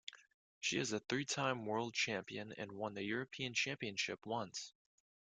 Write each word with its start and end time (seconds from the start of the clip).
She 0.61 0.79
is 0.79 0.93
a 0.93 0.99
three-time 0.99 1.67
world 1.67 1.93
champion, 1.93 2.53
and 2.53 2.71
won 2.71 2.95
the 2.95 3.03
European 3.03 3.53
championship 3.53 4.25
once. 4.25 4.73